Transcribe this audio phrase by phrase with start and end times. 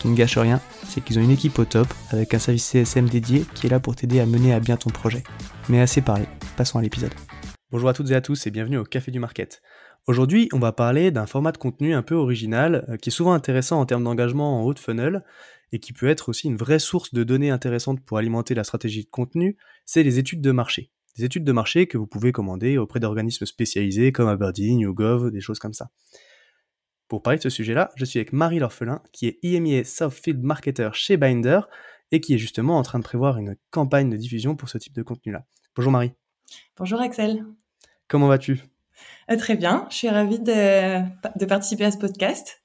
[0.00, 3.06] Qui ne gâche rien, c'est qu'ils ont une équipe au top avec un service CSM
[3.10, 5.22] dédié qui est là pour t'aider à mener à bien ton projet.
[5.68, 6.24] Mais assez parlé,
[6.56, 7.12] passons à l'épisode.
[7.70, 9.60] Bonjour à toutes et à tous et bienvenue au Café du Market.
[10.06, 13.34] Aujourd'hui, on va parler d'un format de contenu un peu original euh, qui est souvent
[13.34, 15.22] intéressant en termes d'engagement en haut de funnel
[15.70, 19.04] et qui peut être aussi une vraie source de données intéressantes pour alimenter la stratégie
[19.04, 20.90] de contenu, c'est les études de marché.
[21.18, 25.42] Des études de marché que vous pouvez commander auprès d'organismes spécialisés comme Aberdeen, YouGov, des
[25.42, 25.90] choses comme ça.
[27.10, 30.90] Pour parler de ce sujet-là, je suis avec Marie L'Orphelin, qui est IMIA Field Marketer
[30.92, 31.62] chez Binder
[32.12, 34.92] et qui est justement en train de prévoir une campagne de diffusion pour ce type
[34.92, 35.44] de contenu-là.
[35.74, 36.12] Bonjour Marie.
[36.76, 37.44] Bonjour Axel.
[38.06, 38.62] Comment vas-tu?
[39.28, 41.00] Euh, Très bien, je suis ravie de,
[41.36, 42.62] de participer à ce podcast.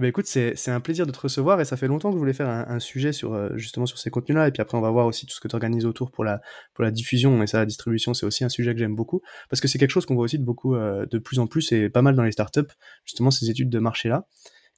[0.00, 2.32] Bah écoute, c'est un plaisir de te recevoir et ça fait longtemps que je voulais
[2.32, 5.04] faire un, sujet sur euh, justement sur ces contenus-là et puis après on va voir
[5.04, 6.40] aussi tout ce que tu organises autour pour la
[6.72, 9.60] pour la diffusion et ça la distribution, c'est aussi un sujet que j'aime beaucoup parce
[9.60, 11.90] que c'est quelque chose qu'on voit aussi de beaucoup euh, de plus en plus et
[11.90, 12.72] pas mal dans les startups
[13.04, 14.26] justement ces études de marché là.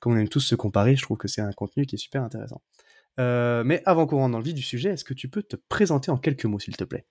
[0.00, 2.24] Comme on aime tous se comparer, je trouve que c'est un contenu qui est super
[2.24, 2.60] intéressant.
[3.20, 5.54] Euh, mais avant qu'on rentre dans le vif du sujet, est-ce que tu peux te
[5.68, 7.06] présenter en quelques mots s'il te plaît?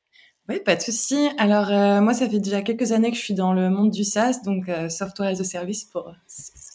[0.50, 1.30] Oui, pas de souci.
[1.38, 1.68] Alors,
[2.02, 4.70] moi, ça fait déjà quelques années que je suis dans le monde du SaaS, donc
[4.90, 6.14] Software as a Service pour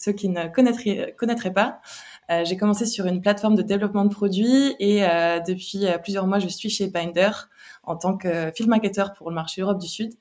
[0.06, 1.80] ceux qui ne connaîtraient, pas.
[2.30, 6.26] Euh, j'ai commencé sur une plateforme de développement de produits et euh, depuis euh, plusieurs
[6.26, 7.30] mois, je suis chez Binder
[7.82, 10.12] en tant que field marketer pour le marché Europe du Sud.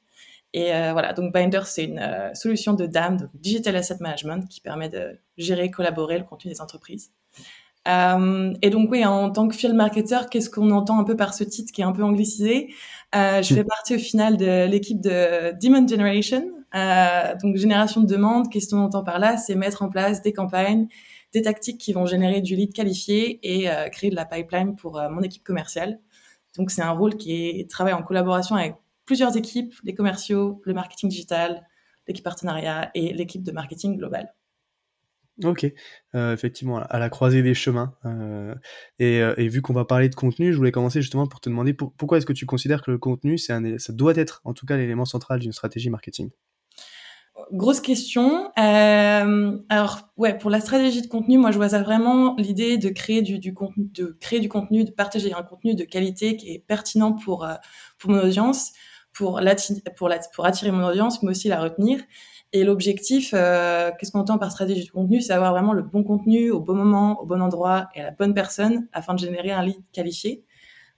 [0.53, 4.87] Et voilà, donc Binder, c'est une solution de DAM, donc Digital Asset Management, qui permet
[4.87, 7.11] de gérer, collaborer le contenu des entreprises.
[7.87, 11.43] Et donc oui, en tant que field marketer, qu'est-ce qu'on entend un peu par ce
[11.43, 12.73] titre qui est un peu anglicisé?
[13.13, 18.51] Je fais partie au final de l'équipe de Demand Generation, euh, donc génération de demande,
[18.51, 19.37] qu'est-ce qu'on entend par là?
[19.37, 20.87] C'est mettre en place des campagnes,
[21.33, 24.99] des tactiques qui vont générer du lead qualifié et euh, créer de la pipeline pour
[24.99, 25.99] euh, mon équipe commerciale.
[26.57, 28.75] Donc c'est un rôle qui est travaille en collaboration avec
[29.05, 31.65] plusieurs équipes, les commerciaux, le marketing digital,
[32.07, 34.33] l'équipe partenariat et l'équipe de marketing global.
[35.43, 35.65] Ok,
[36.13, 37.93] effectivement, à la croisée des chemins.
[38.99, 42.17] et, vu qu'on va parler de contenu, je voulais commencer justement pour te demander pourquoi
[42.17, 43.59] est-ce que tu considères que le contenu, ça
[43.89, 46.29] doit être en tout cas l'élément central d'une stratégie marketing?
[47.51, 48.49] Grosse question.
[48.57, 53.21] Euh, alors ouais, pour la stratégie de contenu, moi je vois vraiment l'idée de créer
[53.21, 57.11] du, contenu, de créer du contenu, de partager un contenu de qualité qui est pertinent
[57.11, 57.53] pour euh,
[57.99, 58.71] pour mon audience,
[59.13, 61.99] pour attirer mon audience, mais aussi la retenir.
[62.53, 66.03] Et l'objectif, euh, qu'est-ce qu'on entend par stratégie de contenu, c'est avoir vraiment le bon
[66.03, 69.51] contenu au bon moment, au bon endroit et à la bonne personne afin de générer
[69.51, 70.43] un lead qualifié.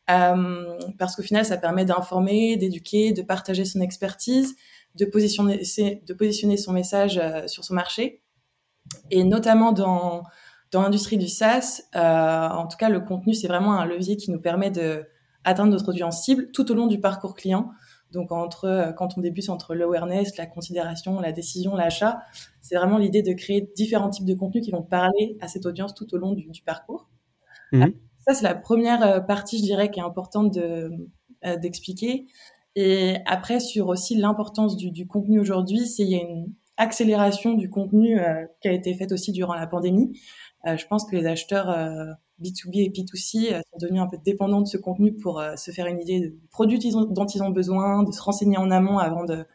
[0.09, 4.55] Euh, parce qu'au final, ça permet d'informer, d'éduquer, de partager son expertise
[4.95, 8.21] de positionner, son message euh, sur son marché.
[9.11, 10.23] Et notamment dans,
[10.73, 14.71] l'industrie du SaaS, en tout cas, le contenu, c'est vraiment un levier qui nous permet
[14.71, 15.05] de
[15.43, 17.71] atteindre notre audience cible tout au long du parcours client.
[18.11, 22.19] Donc, entre, euh, quand on débute entre l'awareness, la considération, la décision, l'achat,
[22.61, 25.93] c'est vraiment l'idée de créer différents types de contenus qui vont parler à cette audience
[25.93, 27.09] tout au long du, parcours.
[27.71, 27.93] Mhm.
[28.19, 30.91] Ça, c'est la première partie, je dirais, qui est importante de,
[31.61, 32.25] d'expliquer.
[32.75, 37.53] Et après, sur aussi l'importance du, du, contenu aujourd'hui, c'est il y a une accélération
[37.53, 40.17] du contenu euh, qui a été faite aussi durant la pandémie.
[40.65, 42.05] Euh, je pense que les acheteurs euh,
[42.41, 45.71] B2B et B2C euh, sont devenus un peu dépendants de ce contenu pour euh, se
[45.71, 49.25] faire une idée du produit dont ils ont besoin, de se renseigner en amont avant
[49.25, 49.45] de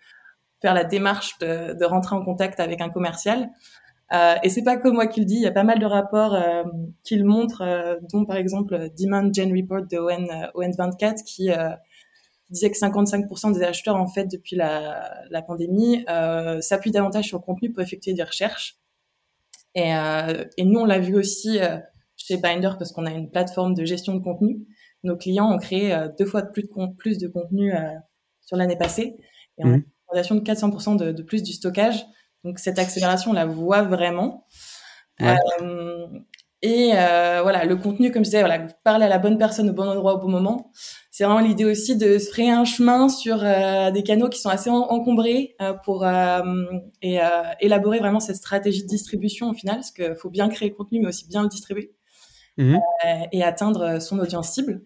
[0.60, 3.50] faire la démarche de, rentrer en contact avec un commercial.
[4.12, 5.86] Euh, et c'est pas que moi qui le dis, il y a pas mal de
[5.86, 6.64] rapports euh,
[7.02, 11.50] qui le montrent, dont par exemple Demand Gen Report de ON, ON24 qui
[12.52, 17.42] disait que 55% des acheteurs, en fait, depuis la, pandémie, euh, s'appuient davantage sur le
[17.42, 18.76] contenu pour effectuer des recherches.
[19.74, 21.78] Et, euh, nous, on l'a vu aussi euh,
[22.16, 24.66] chez Binder parce qu'on a une plateforme de gestion de contenu.
[25.02, 27.78] Nos clients ont créé euh, deux fois plus de, plus de contenu euh,
[28.40, 29.16] sur l'année passée
[29.58, 29.74] et on a mmh.
[29.74, 32.04] une augmentation de 400% de, de, plus du stockage.
[32.44, 34.46] Donc cette accélération, on la voit vraiment.
[35.20, 35.36] Ouais.
[35.60, 36.06] Euh,
[36.62, 39.72] et euh, voilà, le contenu, comme je disais, voilà, parler à la bonne personne au
[39.72, 40.70] bon endroit au bon moment.
[41.10, 44.48] C'est vraiment l'idée aussi de se frayer un chemin sur euh, des canaux qui sont
[44.48, 47.18] assez en encombrés euh, pour et,
[47.60, 51.00] élaborer vraiment cette stratégie de distribution au final, parce qu'il faut bien créer le contenu,
[51.00, 51.92] mais aussi bien le distribuer
[52.58, 52.76] mmh.
[53.32, 54.82] et atteindre son audience cible.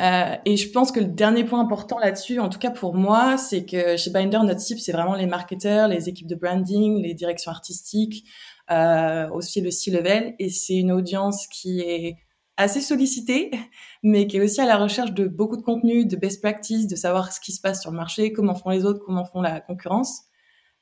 [0.00, 3.64] et je pense que le dernier point important là-dessus, en tout cas pour moi, c'est
[3.64, 7.50] que chez Binder, notre cible, c'est vraiment les marketeurs, les équipes de branding, les directions
[7.50, 8.24] artistiques,
[8.70, 10.34] euh, aussi le C-level.
[10.38, 12.16] Et c'est une audience qui est
[12.56, 13.50] assez sollicitée,
[14.02, 16.96] mais qui est aussi à la recherche de beaucoup de contenu, de best practice, de
[16.96, 19.60] savoir ce qui se passe sur le marché, comment font les autres, comment font la
[19.60, 20.22] concurrence.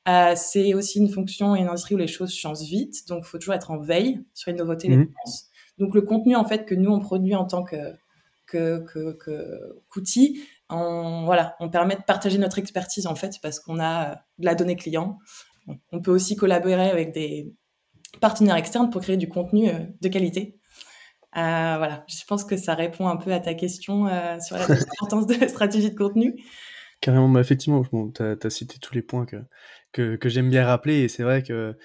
[0.07, 3.27] Euh, c'est aussi une fonction et une industrie où les choses changent vite, donc il
[3.27, 5.45] faut toujours être en veille sur les nouveautés, les tendances.
[5.45, 5.83] Mmh.
[5.83, 7.77] Donc le contenu en fait que nous on produit en tant que
[8.45, 8.85] que
[9.89, 14.15] qu'outil, que, on voilà, on permet de partager notre expertise en fait parce qu'on a
[14.37, 15.17] de la donnée client.
[15.91, 17.53] On peut aussi collaborer avec des
[18.19, 20.59] partenaires externes pour créer du contenu euh, de qualité.
[21.35, 25.25] Euh, voilà, je pense que ça répond un peu à ta question euh, sur l'importance
[25.27, 26.43] de la stratégie de contenu.
[27.03, 29.35] Carrément, bah effectivement, bon, tu as, cité tous les points que,
[29.91, 31.75] que, que j'aime bien rappeler, et c'est vrai que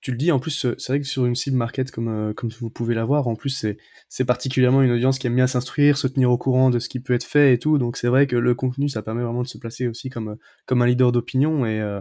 [0.00, 2.50] tu le dis, en plus, c'est vrai que sur une cible market comme, euh, comme
[2.50, 3.64] vous pouvez l'avoir, en plus,
[4.08, 6.98] c'est particulièrement une audience qui aime bien s'instruire, se tenir au courant de ce qui
[6.98, 9.46] peut être fait et tout, donc c'est vrai que le contenu, ça permet vraiment de
[9.46, 10.36] se placer aussi comme,
[10.66, 12.00] comme un leader d'opinion, et, euh,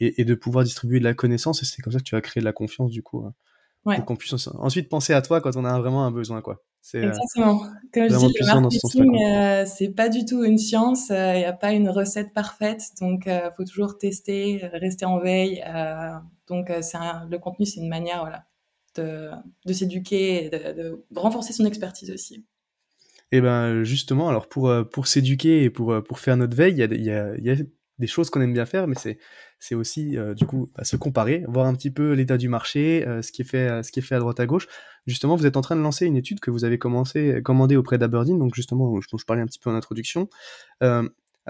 [0.00, 1.62] et, et, de pouvoir distribuer de la connaissance.
[1.62, 3.24] Et c'est comme ça que tu vas créer de la confiance, du coup.
[3.84, 3.94] Ouais.
[3.94, 6.60] Pour qu'on puisse ensuite penser à toi quand on a vraiment un besoin, quoi.
[6.94, 7.60] Euh, Exactement.
[7.92, 11.08] Comme je dis, le marketing, euh, c'est pas du tout une science.
[11.10, 12.82] Il euh, n'y a pas une recette parfaite.
[13.00, 15.62] Donc, il faut toujours tester, rester en veille.
[16.48, 16.98] donc, c'est
[17.28, 18.44] le contenu, c'est une manière, voilà,
[18.96, 19.30] de,
[19.66, 22.46] de s'éduquer, de, de, renforcer son expertise aussi.
[23.32, 26.78] Et eh ben justement, alors pour pour s'éduquer et pour pour faire notre veille, il
[26.78, 27.64] y a, y, a, y a
[28.00, 31.44] des choses qu'on aime bien faire, mais c'est aussi euh, du coup bah, se comparer,
[31.46, 34.00] voir un petit peu l'état du marché, euh, ce qui est fait, euh, ce qui
[34.00, 34.66] est fait à droite à gauche.
[35.06, 37.98] Justement, vous êtes en train de lancer une étude que vous avez commencé, commandée auprès
[37.98, 40.28] d'Aberdeen, donc justement, dont je parlais un petit peu en introduction.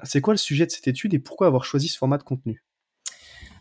[0.05, 2.63] c'est quoi le sujet de cette étude et pourquoi avoir choisi ce format de contenu?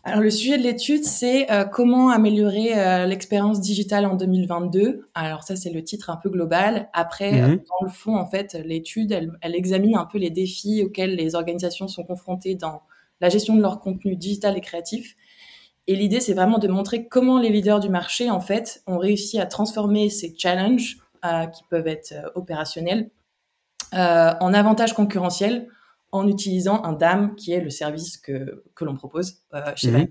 [0.02, 5.08] Alors le sujet de l'étude, c'est euh, comment améliorer euh, l'expérience digitale en 2022.
[5.14, 6.88] Alors ça, c'est le titre un peu global.
[6.94, 7.44] Après, mmh.
[7.44, 11.16] euh, dans le fond, en fait, l'étude, elle, elle, examine un peu les défis auxquels
[11.16, 12.82] les organisations sont confrontées dans
[13.20, 15.16] la gestion de leur contenu digital et créatif.
[15.86, 19.38] Et l'idée, c'est vraiment de montrer comment les leaders du marché, en fait, ont réussi
[19.40, 23.10] à transformer ces challenges euh, qui peuvent être euh, opérationnels
[23.94, 25.68] euh, en avantages concurrentiels
[26.12, 29.42] en utilisant un DAM qui est le service que, que l'on propose
[29.76, 30.06] chez mmh.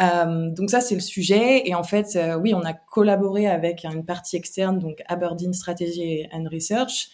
[0.00, 1.68] Euh, donc ça, c'est le sujet.
[1.68, 6.26] Et en fait, euh, oui, on a collaboré avec une partie externe, donc Aberdeen Strategy
[6.32, 7.10] and Research.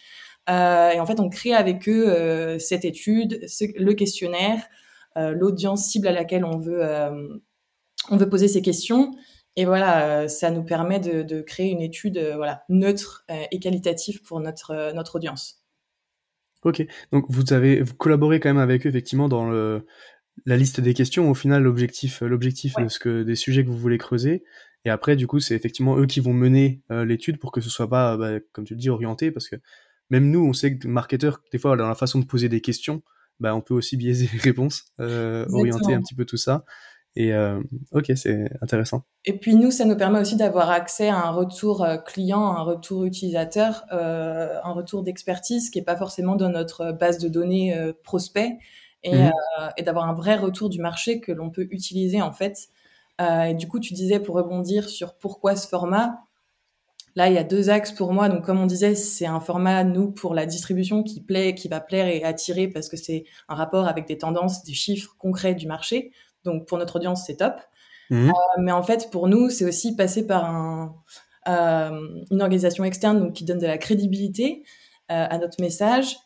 [0.49, 4.61] Euh, et en fait, on crée avec eux cette étude, ce, le questionnaire,
[5.17, 7.39] euh, l'audience cible à laquelle on veut, euh,
[8.09, 9.15] on veut poser ces questions.
[9.55, 14.21] Et voilà, euh, ça nous permet de, de créer une étude voilà, neutre et qualitative
[14.21, 15.63] pour notre, notre audience.
[16.63, 19.85] Ok, donc vous avez vous collaboré quand même avec eux effectivement dans le,
[20.45, 21.29] la liste des questions.
[21.29, 22.83] Au final, l'objectif, l'objectif ouais.
[22.83, 24.43] de ce que des sujets que vous voulez creuser.
[24.85, 27.69] Et après, du coup, c'est effectivement eux qui vont mener euh, l'étude pour que ce
[27.69, 29.57] soit pas, bah, comme tu le dis, orienté, parce que
[30.09, 33.03] même nous, on sait que marketeur, des fois, dans la façon de poser des questions,
[33.39, 36.63] bah, on peut aussi biaiser les réponses, euh, orienter un petit peu tout ça.
[37.19, 37.59] Et euh,
[37.93, 39.01] ok, c'est intéressant.
[39.25, 42.61] Et puis nous, ça nous permet aussi d'avoir accès à un retour euh, client, un
[42.61, 47.75] retour utilisateur, euh, un retour d'expertise qui est pas forcément dans notre base de données
[47.75, 48.59] euh, prospect,
[49.01, 49.31] et, mmh.
[49.77, 52.67] et d'avoir un vrai retour du marché que l'on peut utiliser en fait.
[53.19, 56.19] et du coup, tu disais pour rebondir sur pourquoi ce format,
[57.17, 58.29] Là, il y a deux axes pour moi.
[58.29, 61.79] Donc, comme on disait, c'est un format, nous, pour la distribution qui plaît, qui va
[61.79, 65.65] plaire et attirer parce que c'est un rapport avec des tendances, des chiffres concrets du
[65.65, 66.11] marché.
[66.47, 67.55] Donc, pour notre audience, c'est top.
[68.09, 68.29] Mmh.
[68.29, 70.95] Euh, mais en fait, pour nous, c'est aussi passer par un,
[71.47, 71.99] euh,
[72.31, 74.63] une organisation externe donc, qui donne de la crédibilité
[75.11, 76.17] euh, à notre message,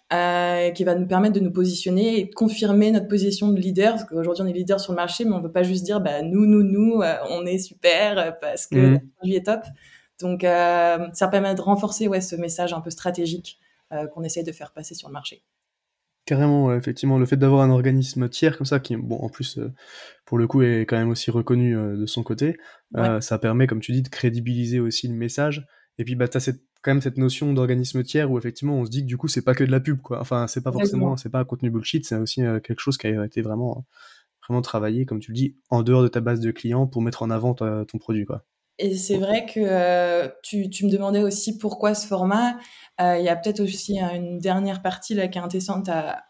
[0.76, 3.94] qui va nous permettre de nous positionner et de confirmer notre position de leader.
[3.94, 6.02] Parce qu'aujourd'hui, on est leader sur le marché, mais on ne veut pas juste dire,
[6.02, 9.00] bah, nous, nous, nous, on est super parce que mmh.
[9.18, 9.62] produit est top.
[10.20, 13.60] Donc, ça permet de renforcer ouais, ce message un peu stratégique
[14.14, 15.44] qu'on essaie de faire passer sur le marché.
[16.32, 19.58] Carrément, ouais, effectivement, le fait d'avoir un organisme tiers comme ça, qui, bon, en plus,
[19.58, 19.70] euh,
[20.24, 22.56] pour le coup, est quand même aussi reconnu euh, de son côté,
[22.94, 23.20] ouais.
[23.20, 25.68] ça permet, comme tu dis, de crédibiliser aussi le message.
[25.98, 28.86] Et puis, bah, tu as cette quand même cette notion d'organisme tiers où effectivement on
[28.86, 30.20] se dit que du coup c'est pas que de la pub quoi.
[30.20, 33.06] Enfin c'est pas forcément c'est pas un contenu bullshit, c'est aussi euh, quelque chose qui
[33.06, 33.86] a été vraiment
[34.42, 37.22] vraiment travaillé comme tu le dis en dehors de ta base de clients pour mettre
[37.22, 38.46] en avant ton produit quoi.
[38.82, 42.58] Et c'est vrai que euh, tu, tu, me demandais aussi pourquoi ce format.
[43.00, 46.24] Euh, il y a peut-être aussi une dernière partie là qui est intéressante à,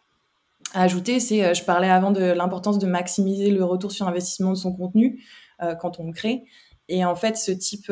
[0.73, 1.19] à ajouter.
[1.19, 5.23] C'est je parlais avant de l'importance de maximiser le retour sur investissement de son contenu
[5.79, 6.43] quand on le crée.
[6.89, 7.91] Et en fait, ce type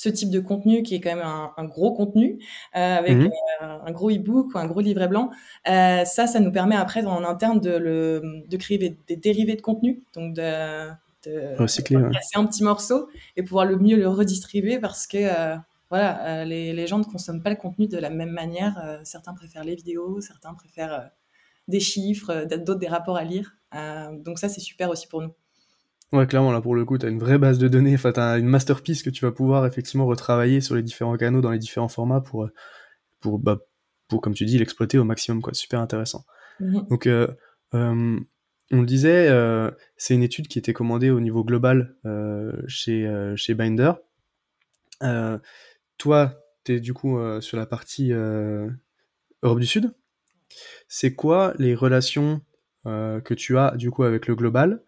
[0.00, 2.38] ce type de contenu qui est quand même un, gros contenu
[2.74, 3.28] euh, avec euh,
[3.60, 5.28] un gros e-book ou un gros livret blanc.
[5.68, 9.60] Euh, ça, ça nous permet après en interne de, le, de créer des, dérivés de
[9.60, 10.88] contenu, donc de,
[11.24, 15.56] de Recycler, casser un petit morceau et pouvoir le mieux le redistribuer parce que
[15.90, 19.00] voilà, les, les, gens ne consomment pas le contenu de la même manière.
[19.04, 21.10] certains préfèrent les vidéos, certains préfèrent
[21.68, 23.56] des chiffres, d'autres des rapports à lire.
[24.24, 25.32] donc ça, c'est super aussi pour nous.
[26.12, 28.18] Ouais, clairement, là, pour le coup, tu as une vraie base de données, enfin, tu
[28.18, 31.58] as une masterpiece que tu vas pouvoir effectivement retravailler sur les différents canaux, dans les
[31.58, 32.48] différents formats pour,
[33.20, 33.58] pour, bah,
[34.08, 35.54] pour comme tu dis, l'exploiter au maximum, quoi.
[35.54, 36.24] Super intéressant.
[36.58, 36.86] Mhm.
[36.90, 37.28] Donc, euh,
[37.74, 38.18] euh,
[38.70, 41.96] on le disait, euh, c'est une étude qui était commandée au niveau global
[42.66, 43.92] chez, chez Binder.
[45.98, 49.92] toi, tu es du coup sur la partie Europe du Sud.
[50.88, 52.40] C'est quoi les relations
[52.84, 54.82] que tu as du coup avec le global?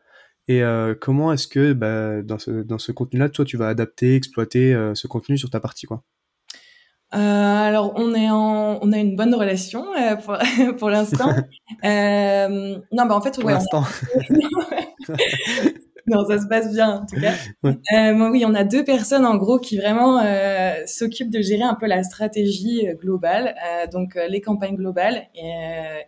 [0.48, 4.16] Et euh, comment est-ce que bah, dans ce, dans ce contenu-là, toi, tu vas adapter,
[4.16, 6.02] exploiter euh, ce contenu sur ta partie quoi?
[7.14, 9.86] Euh, alors on est en, on a une bonne relation
[10.24, 10.38] pour,
[10.78, 11.28] pour l'instant.
[11.82, 13.84] non, bah en fait, pour l'instant.
[16.06, 17.34] non, ça se passe bien en tout cas.
[18.30, 20.22] oui, on a deux personnes en gros qui vraiment
[20.86, 23.54] s'occupent de gérer un peu la stratégie globale,
[23.92, 25.28] donc les campagnes globales.
[25.34, 25.52] Et,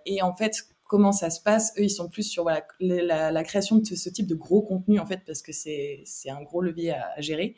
[0.06, 0.54] et en fait,
[0.94, 1.72] comment ça se passe.
[1.78, 5.06] Eux, ils sont plus sur voilà, la, création de ce, type de gros contenu, en
[5.06, 7.56] fait, parce que c'est un gros levier à, gérer.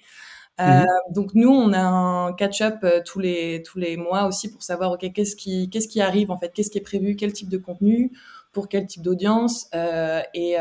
[0.61, 0.87] Euh, mhm.
[1.11, 4.93] donc nous, on a un catch-up euh, tous les tous les mois aussi pour savoir
[4.93, 7.59] ok qu'est-ce qui qu'est-ce qui arrive en fait, qu'est-ce qui est prévu, quel type de
[7.59, 8.13] contenu,
[8.53, 9.69] pour quel type d'audience?
[9.75, 10.57] Euh, et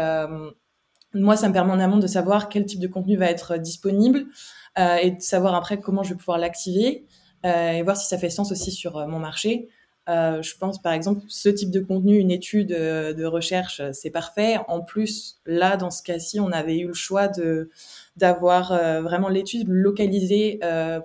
[1.13, 4.25] moi, ça me permet en amont de savoir quel type de contenu va être disponible
[4.77, 7.05] et de savoir après comment je vais pouvoir l'activer
[7.45, 9.69] et voir si ça fait sens aussi sur mon marché.
[10.07, 13.89] Euh, je pense par exemple ce type de contenu, une étude euh, de recherche, euh,
[13.91, 14.57] c'est parfait.
[14.67, 17.69] En plus, là dans ce cas-ci, on avait eu le choix de
[18.15, 18.69] d'avoir
[19.01, 20.59] vraiment l'étude localisée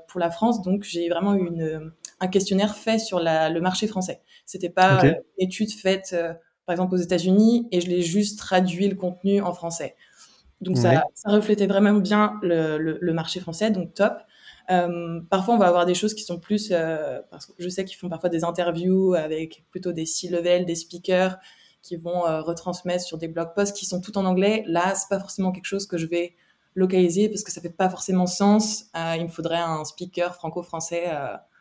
[0.06, 0.62] pour la France.
[0.62, 4.20] Donc j'ai vraiment eu une, un questionnaire fait sur la, le marché français.
[4.46, 6.14] C'était pas une étude faite
[6.66, 9.96] par exemple aux États-Unis et je l'ai juste traduit le contenu en français.
[10.60, 14.12] Donc ça, ça reflétait vraiment bien le, le, le marché français, donc top.
[14.70, 17.84] Euh, parfois, on va avoir des choses qui sont plus, euh, parce que je sais
[17.84, 21.38] qu'ils font parfois des interviews avec plutôt des C-level, des speakers
[21.82, 24.64] qui vont euh, retransmettre sur des blog posts qui sont tout en anglais.
[24.66, 26.34] Là, c'est pas forcément quelque chose que je vais
[26.74, 28.86] localiser parce que ça fait pas forcément sens.
[28.94, 31.10] il me faudrait un speaker franco-français.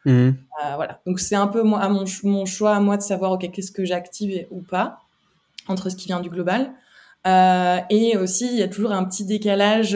[0.06, 0.30] Mmh.
[0.76, 1.02] voilà.
[1.06, 3.72] Donc c'est un peu moi, à mon, mon, choix à moi de savoir ok qu'est-ce
[3.72, 5.00] que j'active ou pas
[5.68, 6.74] entre ce qui vient du global.
[7.26, 9.96] Et aussi, il y a toujours un petit décalage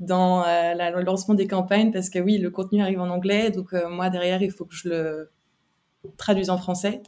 [0.00, 3.72] dans euh, le lancement des campagnes parce que oui, le contenu arrive en anglais, donc
[3.72, 5.30] euh, moi derrière, il faut que je le
[6.16, 7.02] traduise en français.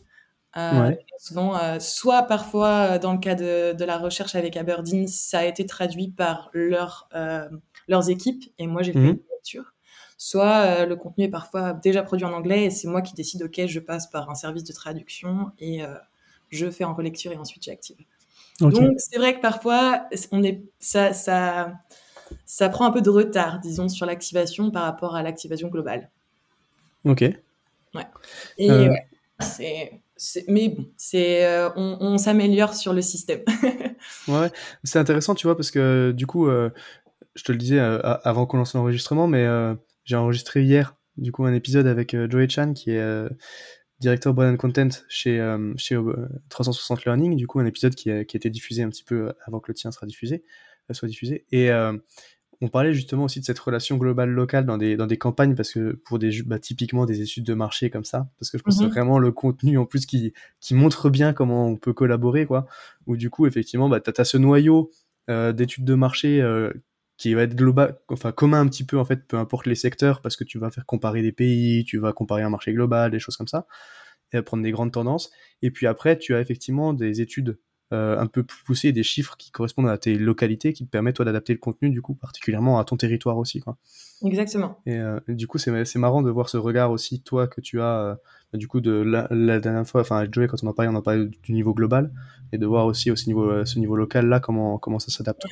[0.57, 5.45] Euh, souvent, soit parfois dans le cas de, de, la recherche avec Aberdeen, ça a
[5.45, 7.09] été traduit par leur,
[7.87, 9.07] leurs équipes et moi j'ai fait mhm.
[9.09, 9.75] une lecture.
[10.17, 13.67] Soit le contenu est parfois déjà produit en anglais et c'est moi qui décide, ok,
[13.67, 15.83] je passe par un service de traduction et
[16.49, 17.99] je fais en relecture et ensuite j'active.
[18.61, 21.75] Donc c'est vrai que parfois on est ça ça
[22.45, 26.11] ça prend un peu de retard, disons, sur l'activation par rapport à l'activation globale.
[27.05, 27.23] Ok.
[27.95, 28.07] Ouais.
[28.59, 28.93] Et euh.
[29.41, 30.01] c'est,
[30.49, 33.41] mais bon, c'est, euh, on, s'améliore sur le système.
[34.29, 34.51] ouais,
[34.85, 36.71] c'est intéressant, tu vois, parce que du coup, euh,
[37.35, 39.47] je te le disais avant qu'on lance l'enregistrement, mais
[40.05, 43.29] j'ai enregistré hier, du coup, un épisode avec Joey Chan, qui est
[44.01, 45.99] directeur brand content chez, chez
[46.49, 49.33] 360 Learning, du coup, un épisode qui a, qui a été diffusé un petit peu
[49.47, 50.45] avant que le tien sera diffusé
[50.95, 51.45] soit diffusée.
[51.53, 51.97] Et euh,
[52.61, 55.73] on parlait justement aussi de cette relation globale locale dans des, dans des campagnes, parce
[55.73, 58.75] que pour des, bah, typiquement des études de marché comme ça, parce que je pense
[58.75, 58.93] que c'est mhm.
[58.93, 62.67] vraiment le contenu en plus qui, qui montre bien comment on peut collaborer, quoi.
[63.07, 64.91] Où du coup, effectivement, bah, tu as, ce noyau
[65.31, 66.73] euh, d'études de marché euh,
[67.19, 70.23] qui va être global, enfin commun un petit peu en fait, peu importe les secteurs,
[70.23, 73.19] parce que tu vas faire comparer des pays, tu vas comparer un marché global, des
[73.19, 73.67] choses comme ça,
[74.33, 75.31] et prendre des grandes tendances.
[75.61, 77.59] Et puis après, tu as effectivement des études
[77.93, 81.17] euh, un peu plus poussé, des chiffres qui correspondent à tes localités, qui te permettent
[81.17, 83.79] toi d'adapter le contenu du coup particulièrement à ton territoire aussi quoi.
[84.23, 84.79] Exactement.
[84.85, 87.81] Et euh, du coup c'est c'est marrant de voir ce regard aussi toi que tu
[87.81, 88.19] as
[88.53, 90.93] euh, du coup de la, la, dernière fois, enfin avec Joey quand on en parlait,
[90.93, 92.13] on en parlait du niveau global
[92.53, 95.47] et de voir aussi au niveau ce niveau local là comment comment ça s'adapte.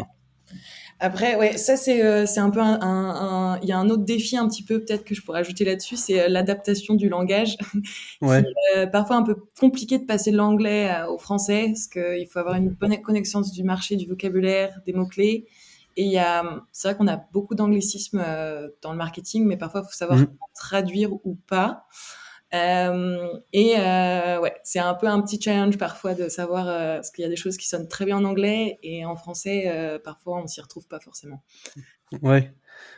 [0.99, 4.49] Après, ouais, ça c'est euh, un peu un, il y a un autre défi un
[4.49, 7.57] petit peu peut-être que je pourrais ajouter là-dessus, c'est euh, l'adaptation du langage.
[8.23, 8.43] Ouais.
[8.77, 12.39] euh, parfois un peu compliqué de passer de l'anglais euh, au français parce qu'il faut
[12.39, 15.47] avoir une bonne connaissance du marché, du vocabulaire, des mots clés.
[15.99, 19.57] Et il y a, c'est vrai qu'on a beaucoup d'anglicismes euh, dans le marketing, mais
[19.59, 20.29] parfois il faut savoir Mhm.
[20.55, 21.87] traduire ou pas.
[22.55, 27.11] Euh, et euh, ouais, c'est un peu un petit challenge parfois de savoir euh, parce
[27.11, 30.43] qu'il y a des choses qui sonnent très bien en anglais et en français parfois
[30.43, 31.43] on s'y retrouve pas forcément.
[32.23, 32.53] Ouais.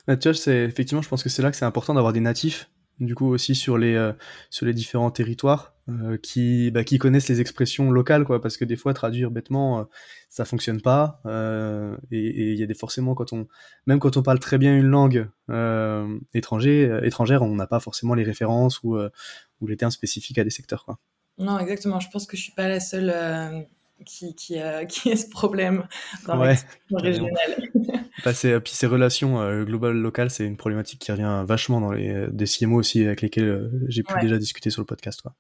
[0.07, 2.21] Bah, tu vois, c'est effectivement, je pense que c'est là que c'est important d'avoir des
[2.21, 4.13] natifs, du coup aussi sur les
[4.51, 8.65] sur les différents territoires euh, qui bah, qui connaissent les expressions locales, quoi, parce que
[8.65, 9.85] des fois traduire bêtement, euh,
[10.29, 11.21] ça fonctionne pas.
[11.27, 13.47] euh, et il y a des forcément quand on
[13.87, 17.81] même quand on parle très bien une langue euh, étranger, euh, étrangère, on n'a pas
[17.81, 18.99] forcément les références ou
[19.61, 20.99] ou les termes spécifiques à des secteurs, quoi.
[21.39, 22.01] Non, exactement.
[22.01, 23.15] Je pense que je suis pas la seule
[24.05, 24.57] qui qui,
[24.89, 25.87] qui a ce problème
[26.27, 26.57] dans Ouais,
[26.93, 27.33] régionale.
[28.25, 31.93] Bah, c'est- puis ces relations euh, globales locales, c'est une problématique qui revient vachement dans
[31.93, 34.21] les des CMO aussi avec lesquels j'ai pu Ouais.
[34.21, 35.23] déjà discuter sur le podcast.
[35.23, 35.37] Quoi.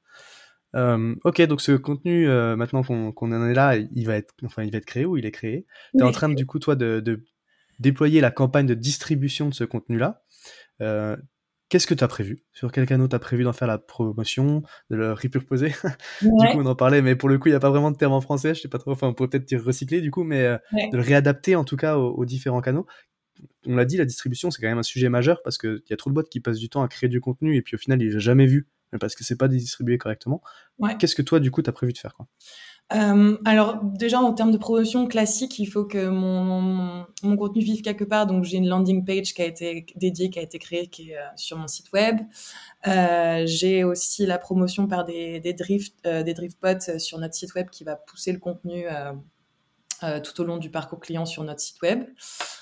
[0.77, 4.65] Euh, ok, donc ce contenu, euh, maintenant qu'on en est là, il va être, enfin,
[4.65, 5.67] il va être créé ou il est créé?
[5.93, 7.25] Tu es en train de, du coup, toi, de, de
[7.79, 10.23] déployer la campagne de distribution de ce contenu-là.
[10.81, 11.17] Euh,
[11.71, 12.39] Qu'est-ce que tu as prévu?
[12.55, 15.73] Sur quel canal tu as prévu d'en faire la promotion, de le repurposer?
[16.23, 17.97] Du coup, on en parlait, mais pour le coup, il n'y a pas vraiment de
[17.99, 18.55] terme en français.
[18.55, 18.93] Je sais pas trop.
[18.93, 20.89] Enfin, on pourrait peut-être dire recycler, du coup, mais ouais.
[20.91, 22.87] de le réadapter en tout cas aux, aux différents canaux.
[23.67, 25.97] On l'a dit, la distribution, c'est quand même un sujet majeur parce qu'il y a
[25.99, 28.01] trop de boîtes qui passent du temps à créer du contenu et puis au final,
[28.01, 28.67] ils l'ont jamais vu
[29.00, 30.40] parce que c'est pas distribué correctement.
[30.78, 30.97] Ouais.
[30.99, 32.26] Qu'est-ce que toi, du coup, tu as prévu de faire quoi?
[32.95, 37.83] Euh, alors déjà en termes de promotion classique, il faut que mon, mon contenu vive
[37.83, 38.26] quelque part.
[38.26, 41.18] Donc j'ai une landing page qui a été dédiée, qui a été créée, qui est
[41.18, 42.16] euh, sur mon site web.
[42.87, 47.54] Euh, j'ai aussi la promotion par des, des drift, des drift bots sur notre site
[47.54, 48.87] web qui va pousser le contenu
[50.23, 52.04] tout au long du parcours client sur notre site web.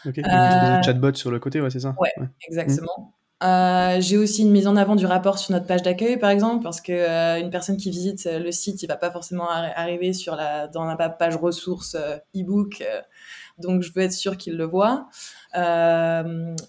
[0.07, 0.19] Ok.
[0.19, 1.95] Euh, chatbot sur le côté, ouais, c'est ça?
[2.01, 2.13] Ouais.
[2.49, 3.15] Exactement.
[3.43, 6.63] Euh, j'ai aussi une mise en avant du rapport sur notre page d'accueil, par exemple,
[6.63, 9.73] parce que euh, une personne qui visite euh, le site, il va pas forcément arri-
[9.77, 11.97] arriver sur la dans la page ressources
[12.35, 13.03] e-book, euh,
[13.59, 15.09] donc je veux être sûre qu'il le voit.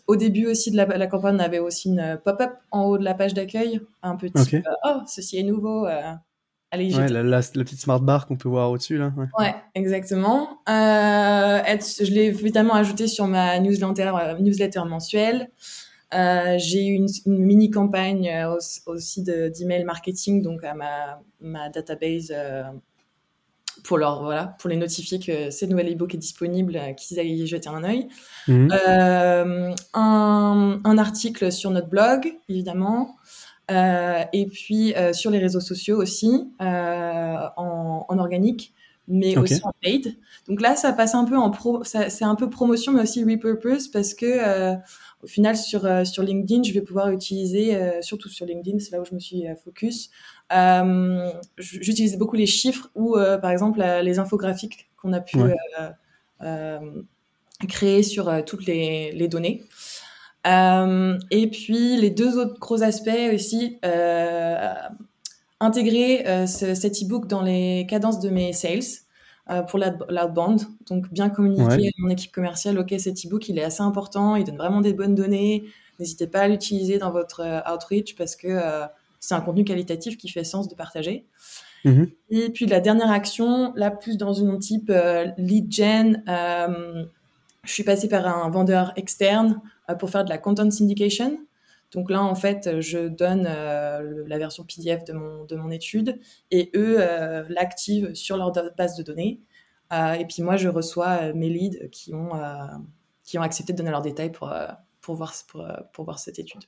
[0.08, 3.03] Au début aussi de la, la campagne, on avait aussi une pop-up en haut de
[3.06, 4.53] la page d'accueil, un petit Ok.
[4.56, 5.86] euh, oh ceci est nouveau,
[6.71, 9.13] allez Ouais, la, la- la petite smart bar qu'on peut voir au-dessus là.
[9.15, 9.27] Ouais.
[9.39, 10.60] Ouais, exactement.
[10.67, 15.49] Être- je l'ai évidemment ajouté sur ma newsletter, newsletter mensuelle.
[16.13, 20.74] Euh, j'ai eu une, une mini campagne euh, aussi- aussi de- d'email marketing donc à
[20.74, 22.63] ma, ma database euh,
[23.84, 27.46] pour leur voilà pour les notifier que ce nouvel ebook est disponible, qu'ils aillent y
[27.48, 28.08] jeter un œil.
[28.48, 28.70] Mhm.
[28.72, 33.17] Euh, un, un article sur notre blog, évidemment.
[33.70, 38.74] Euh, et puis sur les réseaux sociaux aussi, en, en organique,
[39.08, 40.17] mais aussi en paid.
[40.48, 43.88] Donc là, ça passe un peu en pro, c'est un peu promotion, mais aussi repurpose
[43.88, 44.76] parce que euh,
[45.24, 48.91] au final sur euh, sur LinkedIn, je vais pouvoir utiliser, euh, surtout sur LinkedIn, c'est
[48.91, 50.10] là où je me suis euh, focus.
[50.54, 55.56] Euh, J'utilise beaucoup les chiffres ou euh, par exemple les infographiques qu'on a pu Ouais.
[55.80, 55.89] euh,
[56.43, 56.80] euh,
[57.67, 59.63] créer sur toutes les, les données.
[60.46, 64.74] Euh, et puis les deux autres gros aspects aussi, euh,
[65.60, 68.82] intégrer euh, ce- cet e-book dans les cadences de mes sales
[69.50, 70.62] euh, pour l'out- l'outbound.
[70.89, 71.88] Donc bien communiquer Ouais.
[71.88, 74.93] à mon équipe commerciale, ok cet e-book il est assez important, il donne vraiment des
[74.93, 75.63] bonnes données,
[76.00, 78.86] n'hésitez pas à l'utiliser dans votre euh, outreach parce que euh,
[79.20, 81.26] c'est un contenu qualitatif qui fait sens de partager.
[81.86, 82.10] Mhm.
[82.30, 84.91] Et puis la dernière action, là plus dans une type
[85.38, 86.24] lead gen,
[87.63, 89.60] je suis passée par un vendeur externe
[90.00, 91.38] pour faire de la content syndication.
[91.91, 96.19] Donc là, en fait, je donne euh, la version PDF de mon, de mon étude
[96.52, 99.41] et eux euh, l'activent sur leur base de données.
[99.93, 102.32] Euh, et puis moi, je reçois mes leads qui ont,
[103.23, 104.54] qui ont accepté de donner leurs détails pour,
[105.02, 106.63] pour, voir, pour, pour voir cette étude.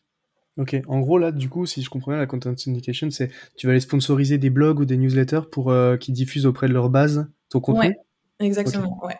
[0.59, 0.75] Ok.
[0.87, 3.71] En gros là, du coup, si je comprends bien, la content syndication, c'est tu vas
[3.71, 7.31] aller sponsoriser des blogs ou des newsletters pour euh, qui diffusent auprès de leur base
[7.47, 7.87] ton contenu?
[7.87, 7.95] Ouais,
[8.45, 8.99] exactement.
[9.05, 9.15] Ouais.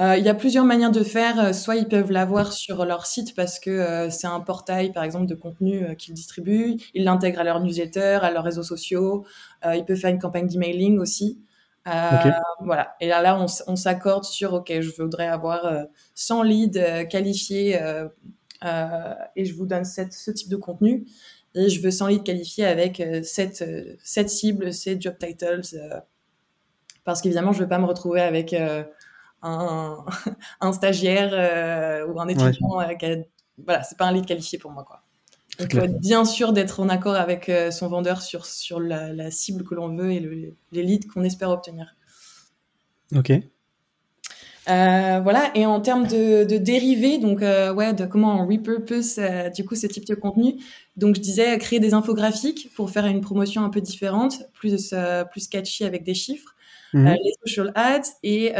[0.00, 1.38] Euh, Il y a plusieurs manières de faire.
[1.38, 5.04] Euh, Soit ils peuvent l'avoir sur leur site parce que euh, c'est un portail, par
[5.04, 6.76] exemple, de contenu qu'ils distribuent.
[6.94, 9.24] Ils l'intègrent à leur newsletter, à leurs réseaux sociaux.
[9.66, 11.40] Euh, ils peuvent faire une campagne d'emailing aussi.
[11.88, 11.90] Euh.
[12.60, 12.94] Voilà.
[13.00, 15.82] Et là, là on, s'accorde sur, OK, je voudrais avoir euh,
[16.14, 18.06] 100 leads euh, qualifiés euh,
[18.64, 21.04] euh, et je vous donne cette- ce type de contenu.
[21.56, 23.64] Et je veux 100 leads qualifiés avec cette,
[24.02, 25.62] cette cible, ces job titles.
[25.74, 26.00] euh,
[27.04, 28.84] parce qu'évidemment, je ne veux pas me retrouver avec euh,
[29.42, 30.04] un,
[30.60, 33.16] un stagiaire euh, ou un étudiant euh, qui a...
[33.64, 35.02] Voilà, c'est pas un lead qualifié pour moi, quoi.
[35.58, 39.30] Donc, être bien sûr d'être en accord avec euh, son vendeur sur, sur la, la
[39.30, 41.94] cible que l'on veut et le- les leads qu'on espère obtenir.
[43.14, 43.30] Ok.
[44.68, 45.50] Euh, voilà.
[45.54, 49.64] Et en termes de, de dérivés, donc euh, ouais, de comment on repurpose euh, du
[49.64, 50.54] coup ce type de contenu.
[50.96, 54.94] Donc je disais créer des infographiques pour faire une promotion un peu différente, plus
[55.32, 56.51] plus catchy avec des chiffres,
[56.92, 57.16] mhm.
[57.22, 58.52] les social ads et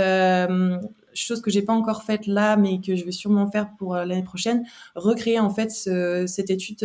[1.15, 4.23] chose que j'ai pas encore faite là, mais que je vais sûrement faire pour l'année
[4.23, 4.65] prochaine,
[4.95, 6.85] recréer en fait ce, cette étude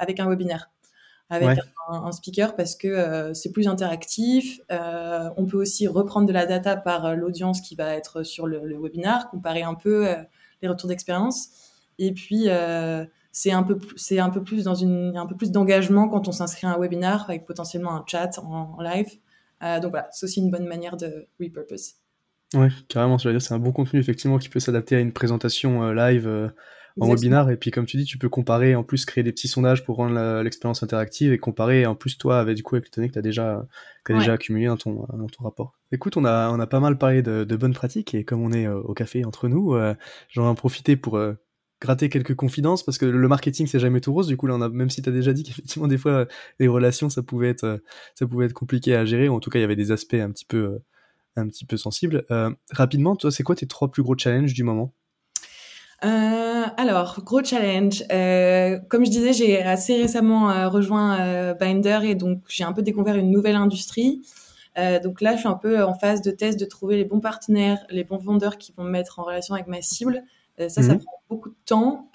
[0.00, 0.70] avec un webinaire
[1.32, 1.58] avec
[1.88, 4.60] un, speaker parce que euh, c'est plus interactif.
[4.70, 8.46] Euh, on peut aussi reprendre de la data par euh, l'audience qui va être sur
[8.46, 10.06] le, le webinaire, comparer un peu
[10.60, 11.48] les retours d'expérience.
[11.98, 12.48] Et puis
[13.32, 16.32] c'est un peu c'est un peu plus dans une un peu plus d'engagement quand on
[16.32, 19.18] s'inscrit à un webinaire avec potentiellement un chat en, live.
[19.62, 21.94] Donc voilà, c'est aussi une bonne manière de repurpose.
[22.54, 25.12] Ouais, carrément, je veux dire, c'est un bon contenu effectivement qui peut s'adapter à une
[25.12, 26.52] présentation live
[27.00, 27.50] en webinar.
[27.50, 29.96] Et puis, comme tu dis, tu peux comparer, en plus, créer des petits sondages pour
[29.96, 33.14] rendre l'expérience interactive et comparer, en plus, toi, avec du coup, avec les données que
[33.14, 33.66] tu as déjà,
[34.04, 35.78] que as déjà accumulées dans ton, dans ton rapport.
[35.92, 38.50] Écoute, on a, on a pas mal parlé de, de bonnes pratiques et comme on
[38.50, 39.94] est euh, au café entre nous, euh,
[40.30, 41.34] j'en ai en profiter pour euh,
[41.82, 44.88] gratter quelques confidences parce que le marketing c'est jamais tout rose du coup là même
[44.88, 46.26] si tu as déjà dit qu'effectivement des fois
[46.60, 47.82] les relations ça pouvait être
[48.14, 50.14] ça pouvait être compliqué à gérer ou en tout cas il y avait des aspects
[50.14, 50.80] un petit peu
[51.36, 52.24] un petit peu sensibles
[52.70, 54.92] rapidement toi c'est quoi tes trois plus gros challenges du moment?
[56.04, 58.02] Euh, alors, gros challenge.
[58.10, 62.72] Euh, comme je disais, j'ai assez récemment euh, rejoint euh, Binder et donc j'ai un
[62.72, 64.22] peu découvert une nouvelle industrie.
[64.78, 67.20] Euh, donc là, je suis un peu en phase de test de trouver les bons
[67.20, 70.22] partenaires, les bons vendeurs qui vont me mettre en relation avec ma cible.
[70.58, 70.98] Ça, ça mhm.
[70.98, 72.10] prend beaucoup de temps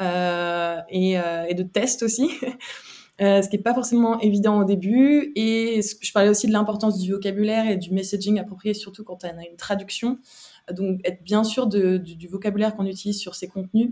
[0.89, 2.29] et, et, de tests aussi.
[3.19, 5.31] ce qui n'est pas forcément évident au début.
[5.35, 9.27] Et je parlais aussi de l'importance du vocabulaire et du messaging approprié, surtout quand on
[9.27, 10.19] a une traduction.
[10.71, 13.91] Donc, être bien sûr de, du, vocabulaire qu'on utilise sur ces contenus.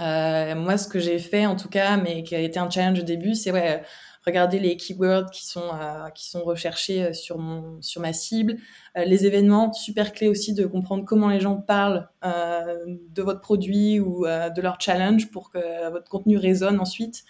[0.00, 3.00] Euh, moi, ce que j'ai fait, en tout cas, mais qui a été un challenge
[3.00, 3.82] au début, c'est ouais,
[4.28, 8.56] regarder les keywords qui sont euh, qui sont recherchés euh, sur mon sur ma cible,
[8.96, 14.00] euh, les événements, super clé aussi de comprendre comment les gens parlent de votre produit
[14.00, 17.24] ou de leur challenge pour que votre contenu résonne ensuite.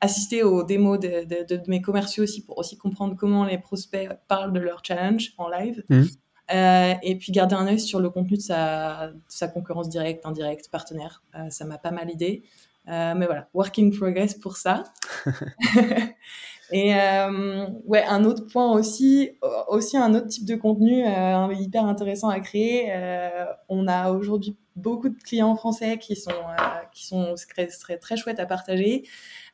[0.00, 4.08] assister aux démos de, de, de, mes commerciaux aussi pour aussi comprendre comment les prospects
[4.28, 5.82] parlent de leur challenge en live.
[5.88, 6.04] Mmh.
[6.52, 10.68] Euh, et puis garder un œil sur le contenu de sa, sa concurrence directe, indirecte,
[10.70, 11.22] partenaire.
[11.34, 12.42] Euh, ça m'a pas mal aidé.
[12.88, 14.84] Euh, mais voilà, working progress pour ça.
[16.72, 19.30] et euh, ouais, un autre point aussi,
[19.68, 22.92] aussi un autre type de contenu euh, hyper intéressant à créer.
[23.68, 26.32] on a aujourd'hui beaucoup de clients français qui sont
[26.92, 29.04] qui sont très, très, très chouettes à partager.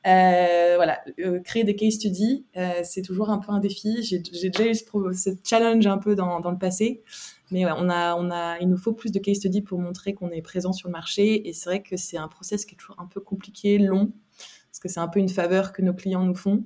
[0.06, 4.02] Euh, voilà, euh, créer des case studies, euh, c'est toujours un peu un défi.
[4.02, 7.02] J'ai déjà eu ce, challenge un peu dans, dans le passé,
[7.50, 10.14] mais ouais, on a, on a, il nous faut plus de case studies pour montrer
[10.14, 11.48] qu'on est présent sur le marché.
[11.48, 14.12] Et c'est vrai que c'est un process qui est toujours un peu compliqué, long,
[14.70, 16.64] parce que c'est un peu une faveur que nos clients nous font.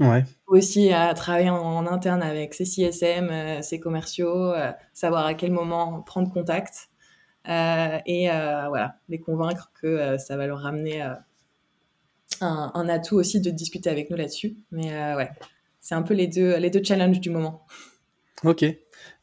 [0.00, 0.24] Ouais.
[0.46, 4.52] Aussi à travailler en, interne avec ses CSM, ses commerciaux,
[4.92, 6.88] savoir à quel moment prendre contact.
[7.46, 11.06] et voilà, les convaincre que ça va leur ramener
[12.42, 14.56] un, atout aussi de discuter avec nous là-dessus.
[14.70, 15.30] Mais euh, ouais,
[15.80, 17.66] c'est un peu les deux, les deux challenges du moment.
[18.44, 18.64] Ok,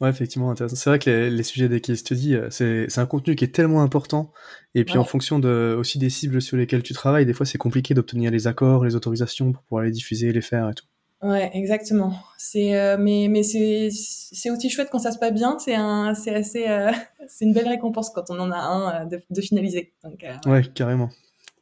[0.02, 0.76] ouais, effectivement, intéressant.
[0.76, 3.54] C'est vrai que les, sujets des case studies, euh, c'est, c'est un contenu qui est
[3.54, 4.32] tellement important.
[4.76, 7.58] Et puis en fonction de, aussi des cibles sur lesquelles tu travailles, des fois c'est
[7.58, 10.86] compliqué d'obtenir les accords, les autorisations pour pouvoir les diffuser, les faire et tout.
[11.22, 12.14] Ouais, exactement.
[12.38, 15.58] C'est euh, mais mais c'est c'est aussi chouette quand ça se passe bien.
[15.60, 16.66] C'est un c'est assez
[17.28, 19.92] c'est une belle récompense quand on en a un de, de finaliser.
[20.04, 20.52] Donc, ouais.
[20.52, 20.64] ouais.
[20.74, 21.10] carrément,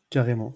[0.09, 0.53] carrément.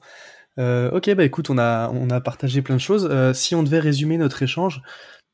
[0.60, 3.08] Euh, ok, bah écoute, on a, on a partagé plein de choses.
[3.10, 4.82] Euh, si on devait résumer notre échange,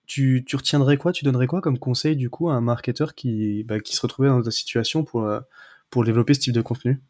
[0.07, 3.63] tu, tu, retiendrais quoi Tu donnerais quoi comme conseil du coup à un marketeur qui,
[3.63, 5.39] bah, qui se retrouvait dans ta situation pour, euh,
[5.89, 7.01] pour développer ce type de contenu?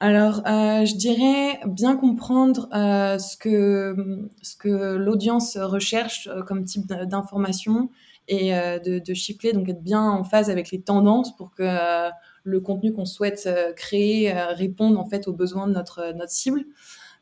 [0.00, 3.94] Alors, euh, je dirais bien comprendre euh, ce que
[4.40, 7.90] ce que l'audience recherche comme type d'information
[8.26, 12.08] et de, de chiffrer, donc être bien en phase avec les tendances pour que
[12.44, 16.64] le contenu qu'on souhaite créer réponde en fait aux besoins de notre notre cible.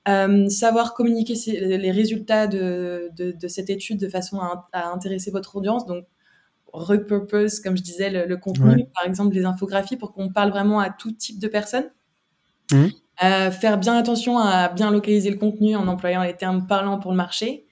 [0.08, 5.30] Euh, savoir communiquer les résultats de, de, de, cette étude de façon à, à, intéresser
[5.30, 5.84] votre audience.
[5.84, 6.06] Donc,
[6.72, 10.80] repurpose, comme je disais, le, le contenu, par exemple les infographies, pour qu'on parle vraiment
[10.80, 11.90] à tout type de personnes.
[12.72, 12.86] Mmh.
[13.24, 17.10] Euh, faire bien attention à bien localiser le contenu en employant les termes parlants pour
[17.10, 17.66] le marché.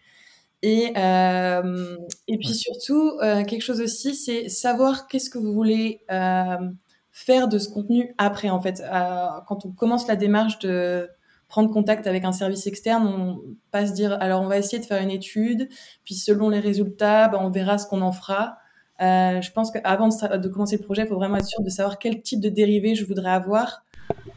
[0.62, 1.96] Et, euh,
[2.28, 6.00] et puis surtout, quelque chose aussi, c'est savoir qu'est-ce que vous voulez
[7.12, 8.82] faire de ce contenu après, en fait.
[9.46, 11.08] Quand on commence la démarche de
[11.48, 14.84] prendre contact avec un service externe, on pas se dire alors on va essayer de
[14.84, 15.68] faire une étude,
[16.04, 18.58] puis selon les résultats, ben, on verra ce qu'on en fera.
[19.00, 21.68] Euh, je pense qu'avant de, de, commencer le projet, il faut vraiment être sûr de
[21.68, 23.84] savoir quel type de dérivé je voudrais avoir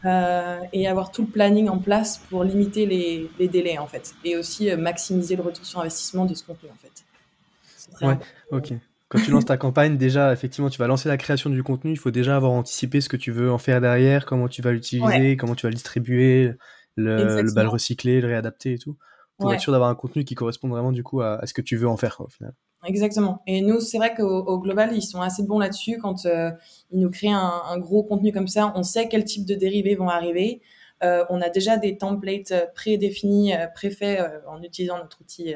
[0.06, 4.14] euh, et avoir tout le planning en place pour limiter les, les délais en fait,
[4.26, 8.06] et aussi euh, maximiser le retour sur investissement de ce contenu en fait.
[8.06, 8.18] Ouais,
[8.52, 8.74] ok.
[9.08, 11.92] quand tu lances ta campagne, déjà, effectivement, tu vas lancer la création du contenu.
[11.92, 14.72] Il faut déjà avoir anticipé ce que tu veux en faire derrière, comment tu vas
[14.72, 16.54] l'utiliser, comment tu vas le distribuer,
[16.96, 18.98] le, le, le recycler, le réadapter et tout.
[19.38, 21.78] Pour être sûr d'avoir un contenu qui correspond vraiment, du coup, à, ce que tu
[21.78, 22.54] veux en faire, au final.
[22.86, 23.42] Exactement.
[23.48, 25.98] Et nous, c'est vrai qu'au global, ils sont assez bons là-dessus.
[25.98, 26.52] Quand euh,
[26.92, 29.96] ils nous créent un, un, gros contenu comme ça, on sait quel type de dérivés
[29.96, 30.62] vont arriver.
[31.04, 35.54] Euh, on a déjà des templates euh, prédéfinis, euh, préfaits en utilisant notre outil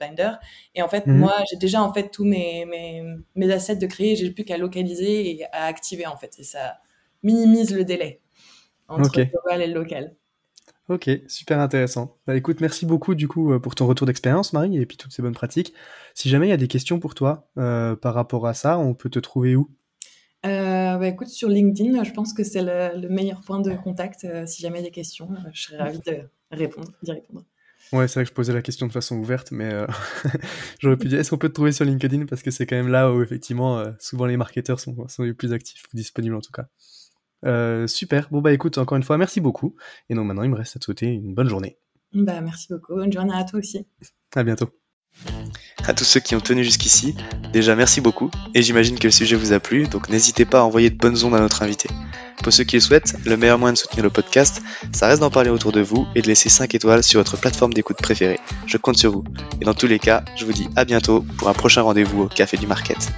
[0.00, 0.32] Binder.
[0.74, 1.18] Et en fait, mhm.
[1.18, 3.04] moi, j'ai déjà en fait tous mes, mes,
[3.36, 6.34] mes assets de créer, j'ai plus qu'à localiser et à activer en fait.
[6.38, 6.78] Et ça
[7.22, 8.20] minimise le délai
[8.88, 10.16] entre le global et le local.
[10.90, 12.18] Ok, super intéressant.
[12.26, 15.22] Bah écoute, merci beaucoup du coup pour ton retour d'expérience, Marie, et puis toutes ces
[15.22, 15.72] bonnes pratiques.
[16.14, 19.08] Si jamais il y a des questions pour toi par rapport à ça, on peut
[19.08, 19.70] te trouver où?
[20.46, 24.24] Euh, bah, écoute, sur LinkedIn, je pense que c'est le, meilleur point de contact.
[24.24, 27.12] Euh, si jamais il y a des questions, euh, je serais ravie de répondre, d'y
[27.12, 27.44] répondre.
[27.92, 29.70] Ouais, c'est vrai que je posais la question de façon ouverte, mais
[30.78, 32.26] j'aurais pu dire est-ce qu'on peut te trouver sur LinkedIn?
[32.26, 35.52] Parce que c'est quand même là où, effectivement, souvent les marketeurs sont, sont, les plus
[35.52, 36.68] actifs ou disponibles en tout cas.
[37.86, 38.28] Super.
[38.30, 39.74] Bon, bah écoute, encore une fois, merci beaucoup.
[40.08, 41.78] Et donc maintenant, il me reste à te souhaiter une bonne journée.
[42.12, 42.94] Bah, merci beaucoup.
[42.94, 43.86] Bonne journée à toi aussi.
[44.34, 44.70] À bientôt.
[45.86, 47.16] À tous ceux qui ont tenu jusqu'ici,
[47.52, 50.62] déjà merci beaucoup, et j'imagine que le sujet vous a plu, donc n'hésitez pas à
[50.62, 51.88] envoyer de bonnes ondes à notre invité.
[52.42, 55.30] Pour ceux qui le souhaitent, le meilleur moyen de soutenir le podcast, ça reste d'en
[55.30, 58.38] parler autour de vous et de laisser 5 étoiles sur votre plateforme d'écoute préférée.
[58.66, 59.24] Je compte sur vous.
[59.60, 62.28] Et dans tous les cas, je vous dis à bientôt pour un prochain rendez-vous au
[62.28, 63.10] Café du Market.